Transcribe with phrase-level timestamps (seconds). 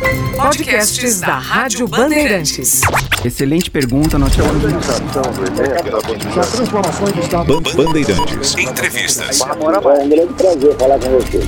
[0.00, 2.80] Podcasts da Rádio Bandeirantes.
[3.22, 4.62] Excelente pergunta, nós chamamos
[7.74, 8.56] Bandeirantes.
[8.56, 9.40] Entrevistas.
[9.42, 11.40] É um grande prazer falar com você.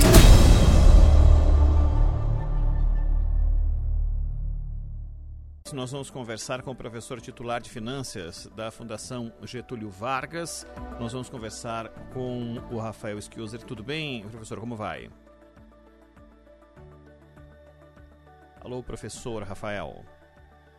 [5.73, 10.67] Nós vamos conversar com o professor titular de Finanças da Fundação Getúlio Vargas.
[10.99, 13.63] Nós vamos conversar com o Rafael Schiuser.
[13.63, 14.59] Tudo bem, professor?
[14.59, 15.09] Como vai?
[18.63, 20.03] Alô, professor Rafael.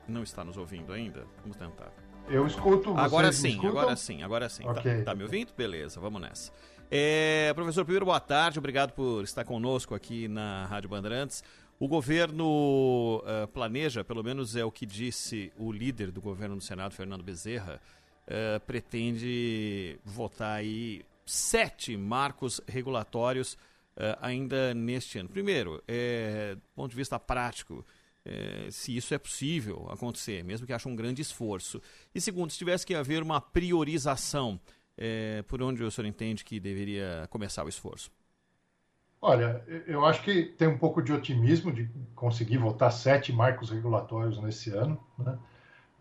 [0.09, 1.27] Não está nos ouvindo ainda?
[1.43, 1.93] Vamos tentar.
[2.29, 4.63] Eu escuto Agora sim, agora sim, agora sim.
[4.63, 5.03] Tá- Ok.
[5.03, 5.53] Tá, me ouvindo?
[5.55, 6.51] Beleza, vamos nessa.
[6.91, 8.59] É, professor, primeiro, boa tarde.
[8.59, 11.45] Obrigado por estar conosco aqui na Rádio Bandeirantes.
[11.79, 16.61] O governo eh, planeja, pelo menos é o que disse o líder do governo no
[16.61, 17.81] Senado, Fernando Bezerra,
[18.27, 23.59] eh, pretende votar aí sete marcos regulatórios
[23.97, 25.29] eh, ainda neste ano.
[25.29, 27.85] Primeiro, eh, do ponto de vista prático,
[28.25, 31.81] eh, se isso é possível acontecer, mesmo que ache um grande esforço.
[32.15, 34.59] E segundo, se tivesse que haver uma priorização,
[34.97, 38.11] eh, por onde o senhor entende que deveria começar o esforço?
[39.21, 44.39] Olha, eu acho que tem um pouco de otimismo de conseguir votar sete marcos regulatórios
[44.39, 45.03] nesse ano.
[45.19, 45.39] Né?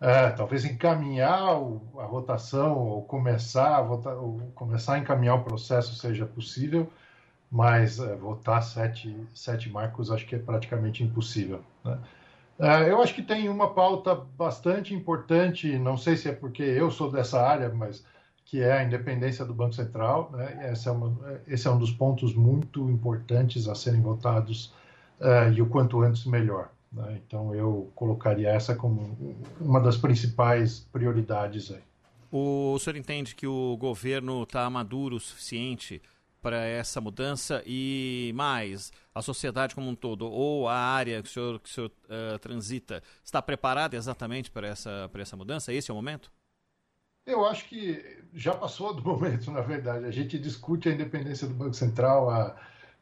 [0.02, 5.96] É, talvez encaminhar a votação ou começar a, votar, ou começar a encaminhar o processo
[5.96, 6.92] seja possível,
[7.54, 11.62] mas é, votar sete, sete marcos acho que é praticamente impossível.
[11.86, 12.00] né?
[12.58, 16.90] É, eu acho que tem uma pauta bastante importante, não sei se é porque eu
[16.90, 18.04] sou dessa área, mas
[18.44, 20.32] que é a independência do Banco Central.
[20.34, 20.72] Né?
[20.72, 24.74] Esse, é uma, esse é um dos pontos muito importantes a serem votados
[25.20, 26.70] eh, e o quanto antes melhor.
[26.92, 27.20] né?
[27.26, 29.16] Então eu colocaria essa como
[29.62, 31.82] uma das principais prioridades aí.
[32.32, 36.02] O senhor entende que o governo está maduro o suficiente
[36.44, 41.32] para essa mudança e mais a sociedade como um todo ou a área que o
[41.32, 45.72] senhor, que o senhor eh, transita está preparada exatamente para essa, para essa mudança?
[45.72, 46.30] Esse é o momento?
[47.26, 50.06] Eu acho que já passou do momento, na verdade.
[50.06, 52.56] A gente discute a independência do Banco Central há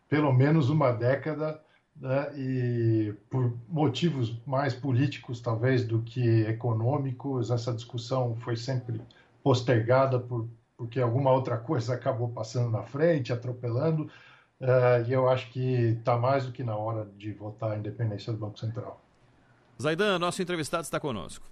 [0.07, 1.59] pelo menos uma década,
[1.95, 2.31] né?
[2.37, 9.01] e por motivos mais políticos, talvez, do que econômicos, essa discussão foi sempre
[9.41, 10.47] postergada por,
[10.81, 14.09] porque alguma outra coisa acabou passando na frente, atropelando,
[14.59, 15.59] eh, e eu acho que
[15.99, 18.99] está mais do que na hora de votar a independência do Banco Central.
[19.79, 21.45] Zaidan, nosso entrevistado está conosco.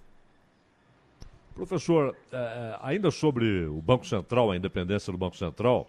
[1.54, 5.88] Professor, eh, ainda sobre o Banco Central, a independência do Banco Central,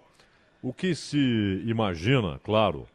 [0.62, 2.88] o que se imagina, claro,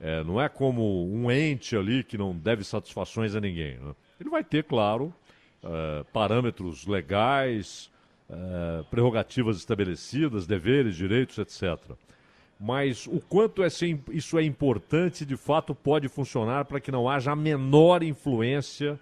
[0.00, 3.78] eh, não é como um ente ali que não deve satisfações a ninguém.
[3.78, 3.94] né?
[4.18, 5.14] Ele vai ter, claro,
[6.12, 7.90] parâmetros legais,
[8.28, 11.78] eh, prerrogativas estabelecidas, deveres, direitos, etc.
[12.58, 13.62] Mas o quanto
[14.10, 18.98] isso é importante, de fato, pode funcionar para que não haja a menor influência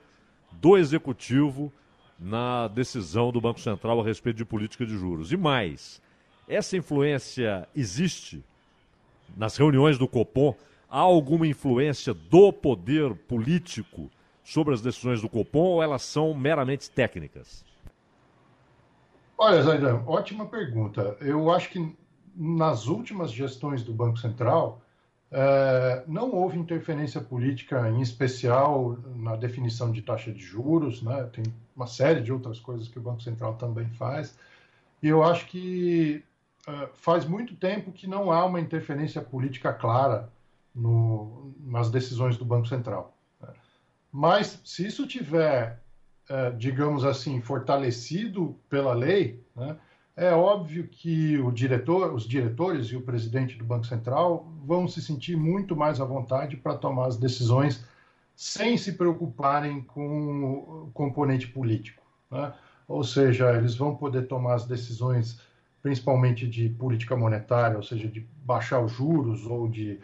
[0.52, 1.72] do executivo
[2.18, 5.32] na decisão do Banco Central a respeito de política de juros.
[5.32, 6.02] E mais,
[6.48, 8.44] essa influência existe
[9.36, 10.54] nas reuniões do Copom?
[10.90, 14.10] Há alguma influência do poder político
[14.44, 17.64] sobre as decisões do Copom ou elas são meramente técnicas?
[19.36, 21.16] Olha, Zaidan, ótima pergunta.
[21.20, 21.96] Eu acho que
[22.36, 24.80] nas últimas gestões do Banco Central
[25.30, 31.24] eh, não houve interferência política, em especial na definição de taxa de juros, né?
[31.32, 31.44] Tem
[31.76, 34.38] uma série de outras coisas que o Banco Central também faz.
[35.02, 36.24] E eu acho que
[36.68, 40.30] eh, faz muito tempo que não há uma interferência política clara
[40.74, 43.16] no- nas decisões do Banco Central.
[43.40, 43.48] né?
[44.12, 45.83] Mas se isso tiver
[46.56, 49.76] digamos assim, fortalecido pela lei, né,
[50.16, 55.02] é óbvio que o diretor, os diretores e o presidente do Banco Central vão se
[55.02, 57.80] sentir muito mais à vontade para tomar as decisões
[58.36, 62.02] sem se preocuparem com o componente político.
[62.30, 62.52] né?
[62.86, 65.36] Ou seja, eles vão poder tomar as decisões
[65.82, 69.98] principalmente de política monetária, ou seja, de baixar os juros ou de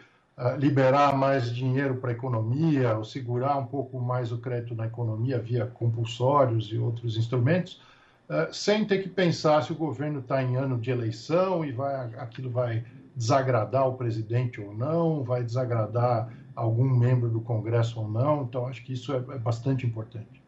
[0.57, 5.37] liberar mais dinheiro para a economia, ou segurar um pouco mais o crédito na economia
[5.39, 7.81] via compulsórios e outros instrumentos,
[8.29, 11.93] ah, sem ter que pensar se o governo está em ano de eleição e vai,
[12.15, 12.83] aquilo vai
[13.13, 18.43] desagradar o presidente ou não, vai desagradar algum membro do Congresso ou não.
[18.43, 20.41] Então, acho que isso é, é bastante importante.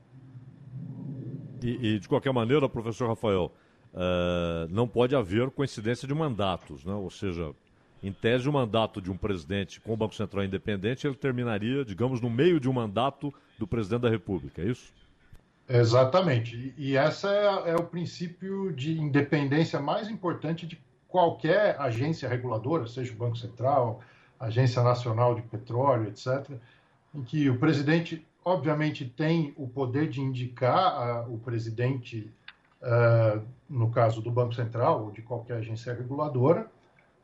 [1.61, 3.51] E, e, de qualquer maneira, professor Rafael,
[3.93, 6.93] eh, não pode haver coincidência de mandatos, né?
[6.93, 7.53] ou seja,
[8.03, 12.19] em tese, o mandato de um presidente com o Banco Central independente, ele terminaria, digamos,
[12.19, 14.91] no meio de um mandato do presidente da República, é isso?
[15.69, 16.73] Exatamente.
[16.77, 20.77] E, e essa é, é o princípio de independência mais importante de
[21.07, 24.01] qualquer agência reguladora, seja o Banco Central,
[24.37, 26.51] Agência Nacional de Petróleo, etc.
[27.15, 32.29] em que o presidente, obviamente, tem o poder de indicar a, o presidente,
[32.81, 36.69] uh, no caso do Banco Central ou de qualquer agência reguladora,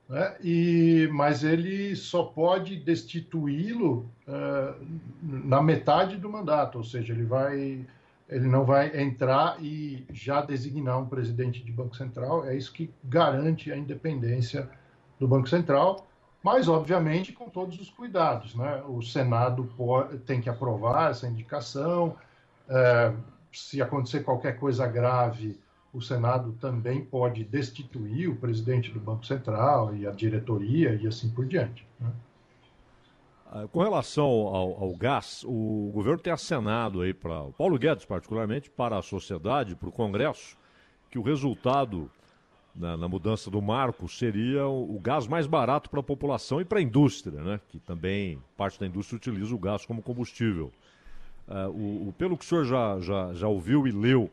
[0.09, 0.35] né?
[0.41, 4.73] e, mas ele só pode destituí-lo uh,
[5.21, 7.85] na metade do mandato, ou seja, ele vai
[8.29, 12.45] ele não vai entrar e já designar um presidente de Banco Central.
[12.45, 14.69] É isso que garante a independência
[15.19, 16.07] do Banco Central,
[16.43, 18.53] mas, obviamente, com todos os cuidados.
[18.53, 18.83] Né?
[18.87, 22.15] O Senado pode, tem que aprovar essa indicação.
[22.69, 23.11] É,
[23.51, 25.59] se acontecer qualquer coisa grave,
[25.93, 31.29] o Senado também pode destituir o presidente do Banco Central e a diretoria e assim
[31.29, 31.85] por diante.
[31.99, 32.11] Né?
[33.51, 38.05] Ah, com relação ao, ao, gás, o governo tem acenado aí para o Paulo Guedes,
[38.05, 40.55] particularmente, para a sociedade, para o Congresso,
[41.09, 42.11] que o resultado
[42.75, 46.65] na, na mudança do marco seria o, o gás mais barato para a população e
[46.65, 47.59] para a indústria, né?
[47.69, 50.71] que também parte da indústria utiliza o gás como combustível.
[51.47, 54.29] Uh, o, o, pelo que o senhor já, já, já ouviu e leu,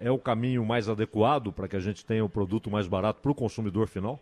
[0.00, 3.30] é o caminho mais adequado para que a gente tenha o produto mais barato para
[3.30, 4.18] o consumidor final?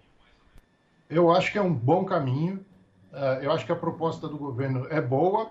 [1.09, 2.65] Eu acho que é um bom caminho.
[3.13, 5.51] Uh, eu acho que a proposta do governo é boa.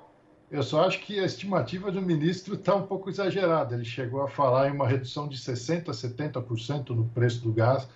[0.51, 3.74] Eu só acho que a estimativa do ministro está um pouco exagerada.
[3.74, 7.88] Ele chegou a falar em uma redução de 60%, 70% no preço do gás.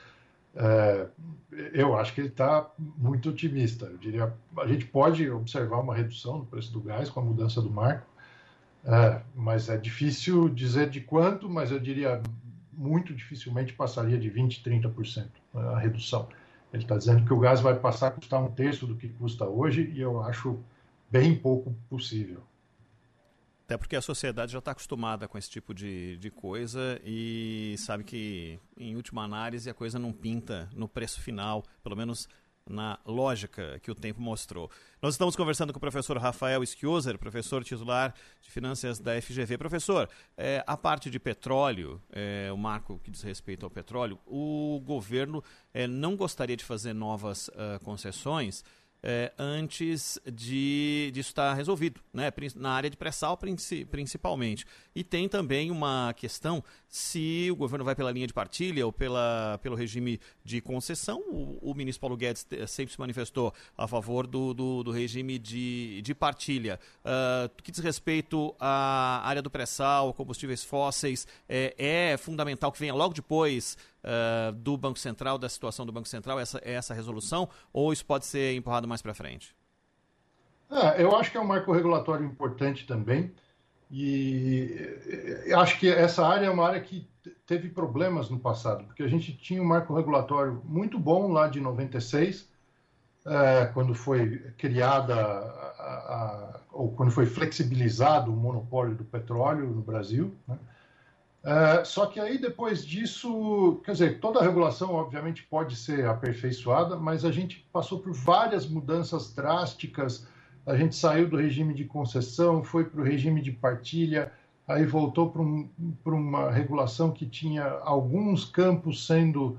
[0.55, 1.07] É,
[1.73, 3.85] eu acho que ele está muito otimista.
[3.85, 7.61] Eu diria, a gente pode observar uma redução no preço do gás com a mudança
[7.61, 8.05] do marco,
[8.85, 12.21] é, mas é difícil dizer de quanto, mas eu diria
[12.73, 16.29] muito dificilmente passaria de 20%, 30% a redução.
[16.71, 19.45] Ele está dizendo que o gás vai passar a custar um terço do que custa
[19.45, 20.59] hoje e eu acho
[21.11, 22.43] bem pouco possível.
[23.65, 28.03] Até porque a sociedade já está acostumada com esse tipo de, de coisa e sabe
[28.03, 32.27] que, em última análise, a coisa não pinta no preço final, pelo menos
[32.69, 34.69] na lógica que o tempo mostrou.
[35.01, 39.57] Nós estamos conversando com o professor Rafael Schioser, professor titular de finanças da FGV.
[39.57, 40.07] Professor,
[40.37, 45.43] é, a parte de petróleo, é, o marco que diz respeito ao petróleo, o governo
[45.73, 48.63] é, não gostaria de fazer novas uh, concessões
[49.01, 52.31] é, antes de disso estar resolvido, né?
[52.55, 53.37] na área de pré-sal
[53.89, 54.65] principalmente.
[54.93, 59.59] E tem também uma questão se o governo vai pela linha de partilha ou pela,
[59.61, 61.21] pelo regime de concessão.
[61.27, 66.01] O, o ministro Paulo Guedes sempre se manifestou a favor do, do, do regime de,
[66.01, 66.79] de partilha.
[67.05, 72.93] Uh, que diz respeito à área do pré-sal, combustíveis fósseis, é, é fundamental que venha
[72.93, 77.91] logo depois uh, do Banco Central, da situação do Banco Central, essa, essa resolução, ou
[77.93, 79.55] isso pode ser empurrado mais para frente?
[80.71, 83.31] É, eu acho que é um marco regulatório importante também.
[83.91, 87.09] E acho que essa área é uma área que
[87.45, 91.59] teve problemas no passado, porque a gente tinha um marco regulatório muito bom lá de
[91.59, 92.47] 96,
[93.25, 99.81] é, quando foi criada, a, a, ou quando foi flexibilizado o monopólio do petróleo no
[99.81, 100.35] Brasil.
[100.47, 100.57] Né?
[101.43, 106.97] É, só que aí depois disso, quer dizer, toda a regulação obviamente pode ser aperfeiçoada,
[106.97, 110.27] mas a gente passou por várias mudanças drásticas
[110.69, 114.31] a gente saiu do regime de concessão, foi para o regime de partilha,
[114.67, 115.67] aí voltou para um,
[116.05, 119.57] uma regulação que tinha alguns campos sendo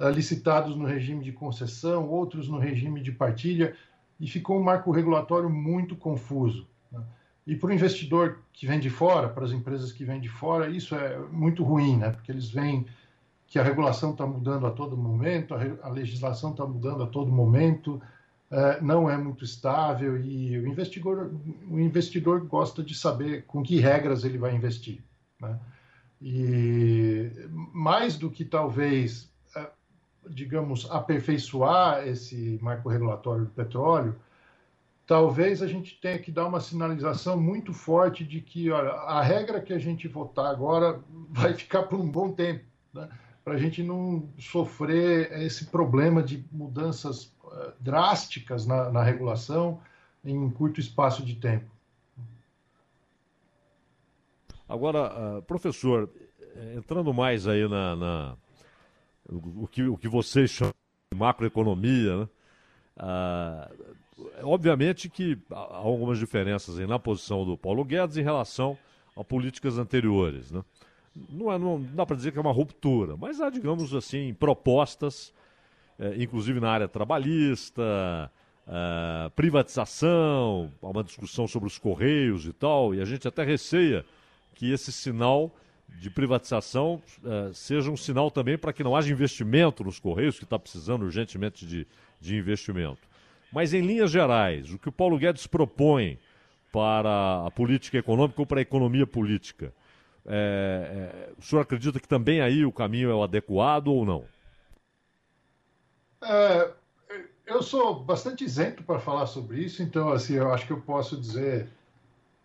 [0.00, 3.76] uh, licitados no regime de concessão, outros no regime de partilha,
[4.18, 6.66] e ficou um marco regulatório muito confuso.
[6.90, 7.02] Né?
[7.46, 10.68] E para o investidor que vem de fora, para as empresas que vêm de fora,
[10.68, 12.10] isso é muito ruim, né?
[12.10, 12.86] porque eles veem
[13.46, 17.30] que a regulação está mudando a todo momento, a, a legislação está mudando a todo
[17.30, 18.02] momento,
[18.50, 21.32] é, não é muito estável e o investidor,
[21.68, 25.02] o investidor gosta de saber com que regras ele vai investir.
[25.40, 25.58] Né?
[26.20, 27.30] E
[27.72, 29.68] mais do que talvez, é,
[30.28, 34.16] digamos, aperfeiçoar esse marco regulatório do petróleo,
[35.06, 39.60] talvez a gente tenha que dar uma sinalização muito forte de que olha, a regra
[39.60, 43.08] que a gente votar agora vai ficar por um bom tempo, né?
[43.44, 47.32] para a gente não sofrer esse problema de mudanças
[47.80, 49.80] drásticas na, na regulação
[50.24, 51.70] em um curto espaço de tempo.
[54.68, 56.10] Agora, uh, professor,
[56.76, 58.36] entrando mais aí na, na
[59.28, 60.74] o, que, o que vocês chamam
[61.12, 62.28] de macroeconomia, né?
[62.96, 63.96] Uh,
[64.42, 68.78] obviamente que há algumas diferenças aí na posição do Paulo Guedes em relação
[69.16, 70.50] a políticas anteriores.
[70.50, 70.62] Né?
[71.30, 75.32] Não, é, não dá para dizer que é uma ruptura, mas há, digamos assim, propostas
[75.98, 78.30] é, inclusive na área trabalhista,
[78.66, 84.04] é, privatização, há uma discussão sobre os correios e tal, e a gente até receia
[84.54, 85.54] que esse sinal
[86.00, 90.44] de privatização é, seja um sinal também para que não haja investimento nos correios, que
[90.44, 91.86] está precisando urgentemente de,
[92.20, 93.00] de investimento.
[93.52, 96.18] Mas em linhas gerais, o que o Paulo Guedes propõe
[96.72, 99.72] para a política econômica ou para a economia política.
[100.26, 104.24] É, é, o senhor acredita que também aí o caminho é o adequado ou não?
[106.22, 106.70] É,
[107.46, 111.16] eu sou bastante isento para falar sobre isso, então assim, eu acho que eu posso
[111.16, 111.68] dizer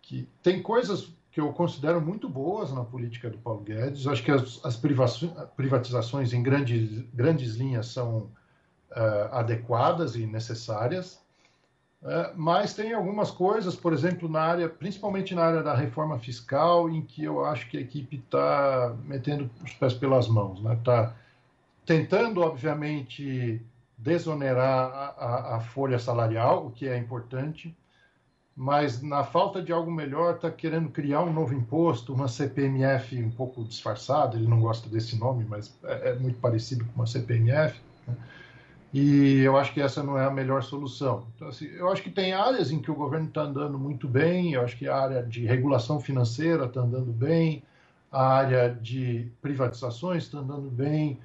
[0.00, 4.04] que tem coisas que eu considero muito boas na política do Paulo Guedes.
[4.04, 8.30] Eu acho que as, as privatizações em grandes, grandes linhas são
[8.96, 11.20] uh, adequadas e necessárias.
[12.02, 16.90] Uh, mas tem algumas coisas, por exemplo, na área, principalmente na área da reforma fiscal,
[16.90, 20.80] em que eu acho que a equipe está metendo os pés pelas mãos, está né?
[20.84, 21.14] Tá
[21.86, 23.60] tentando, obviamente,
[23.96, 27.76] desonerar a, a, a, folha salarial, o que é importante,
[28.54, 33.30] mas na falta de algo melhor está querendo criar um novo imposto, uma CPMF um
[33.30, 37.80] pouco disfarçada, ele não gosta desse nome, mas é, é muito parecido com uma CPMF,
[38.06, 38.16] né?
[38.92, 41.26] E eu acho que essa não é a melhor solução.
[41.34, 44.52] Então, assim, eu acho que tem áreas em que o governo está andando muito bem,
[44.52, 47.62] eu acho que a área de regulação financeira está andando bem,
[48.10, 51.18] a área de privatizações está andando bem,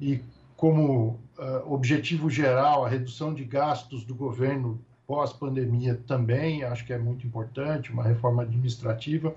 [0.00, 0.20] e
[0.56, 6.98] como uh, objetivo geral, a redução de gastos do governo pós-pandemia também, acho que é
[6.98, 9.34] muito importante, uma reforma administrativa.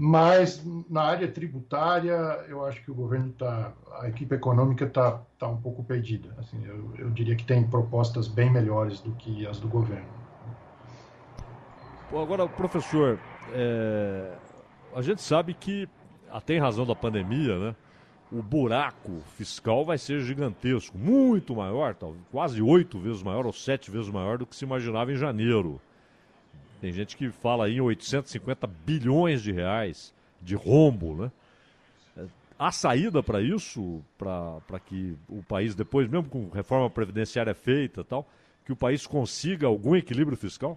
[0.00, 2.14] Mas na área tributária,
[2.48, 6.32] eu acho que o governo está, a equipe econômica está tá um pouco perdida.
[6.38, 10.06] Assim, eu, eu diria que tem propostas bem melhores do que as do governo.
[12.12, 13.18] Bom, agora, professor,
[13.52, 14.36] é,
[14.94, 15.88] a gente sabe que,
[16.30, 17.74] até em razão da pandemia, né?
[18.30, 21.96] o buraco fiscal vai ser gigantesco, muito maior,
[22.30, 25.80] quase oito vezes maior ou sete vezes maior do que se imaginava em janeiro.
[26.80, 31.32] Tem gente que fala em 850 bilhões de reais de rombo, né?
[32.58, 38.28] Há saída para isso, para que o país, depois, mesmo com reforma previdenciária feita tal,
[38.64, 40.76] que o país consiga algum equilíbrio fiscal?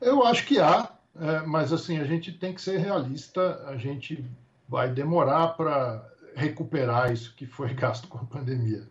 [0.00, 4.24] Eu acho que há, é, mas assim, a gente tem que ser realista, a gente
[4.68, 8.86] vai demorar para recuperar isso que foi gasto com a pandemia.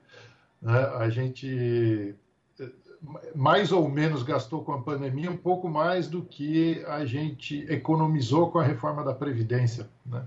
[0.62, 0.80] Né?
[0.98, 2.16] A gente
[3.34, 8.52] mais ou menos gastou com a pandemia um pouco mais do que a gente economizou
[8.52, 9.90] com a reforma da Previdência.
[10.06, 10.24] Né?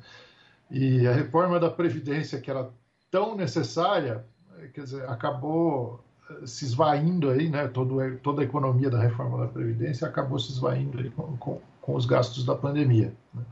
[0.71, 2.71] E a reforma da Previdência, que era
[3.11, 4.25] tão necessária,
[4.73, 6.03] quer dizer, acabou
[6.47, 7.69] se esvaindo aí, né?
[7.69, 11.95] Todo, toda a economia da reforma da Previdência acabou se esvaindo aí com, com, com
[11.95, 13.13] os gastos da pandemia.
[13.35, 13.43] Né?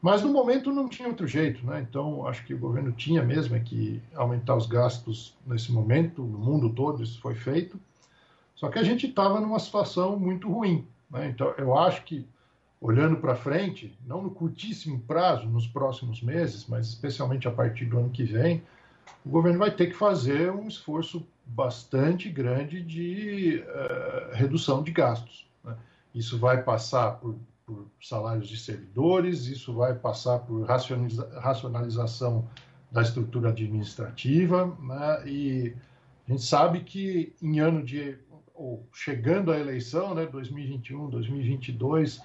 [0.00, 1.84] Mas no momento não tinha outro jeito, né?
[1.88, 6.38] Então acho que o governo tinha mesmo é que aumentar os gastos nesse momento, no
[6.38, 7.78] mundo todo isso foi feito.
[8.60, 11.30] Só que a gente estava numa situação muito ruim, né?
[11.30, 12.28] Então eu acho que
[12.78, 17.98] olhando para frente, não no curtíssimo prazo, nos próximos meses, mas especialmente a partir do
[17.98, 18.62] ano que vem,
[19.24, 25.48] o governo vai ter que fazer um esforço bastante grande de uh, redução de gastos.
[25.64, 25.74] Né?
[26.14, 32.48] Isso vai passar por por salários de servidores, isso vai passar por racionalização
[32.90, 35.22] da estrutura administrativa, né?
[35.24, 35.76] e
[36.26, 38.18] a gente sabe que em ano de,
[38.60, 42.20] ou chegando à eleição, né, 2021, 2022,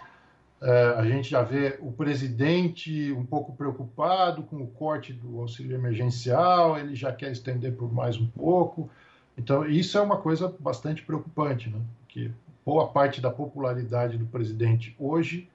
[0.61, 5.75] é, a gente já vê o presidente um pouco preocupado com o corte do auxílio
[5.75, 8.89] emergencial, ele já quer estender por mais um pouco,
[9.37, 11.79] então isso é uma coisa bastante preocupante, né?
[11.99, 12.29] Porque
[12.65, 15.49] boa parte da popularidade do presidente hoje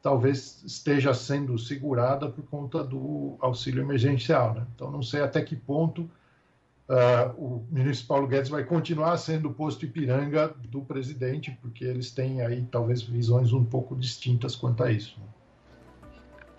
[0.00, 4.54] talvez esteja sendo segurada por conta do auxílio emergencial.
[4.54, 4.66] Né?
[4.74, 6.10] Então, não sei até que ponto
[6.88, 12.10] uh, o ministro Paulo Guedes vai continuar sendo o posto Ipiranga do presidente, porque eles
[12.10, 15.20] têm aí talvez visões um pouco distintas quanto a isso.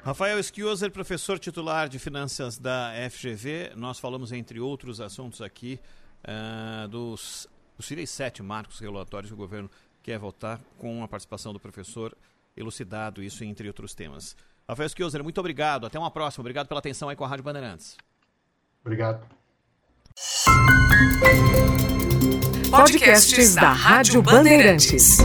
[0.04, 5.80] Rafael Schioser, professor titular de finanças da FGV, nós falamos, entre outros assuntos aqui,
[6.26, 9.70] uh, dos possíveis sete marcos regulatórios que o governo
[10.02, 12.16] quer votar com a participação do professor
[12.56, 14.36] elucidado isso entre outros temas.
[14.68, 15.86] Rafael Skioser, muito obrigado.
[15.86, 16.42] Até uma próxima.
[16.42, 17.98] Obrigado pela atenção aí com a Rádio Bandeirantes.
[18.82, 19.43] Obrigado.
[22.70, 25.18] Podcasts da Rádio Bandeirantes.